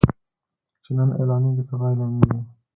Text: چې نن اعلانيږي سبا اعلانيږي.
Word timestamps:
چې 0.83 0.89
نن 0.97 1.09
اعلانيږي 1.17 1.63
سبا 1.69 1.85
اعلانيږي. 1.89 2.39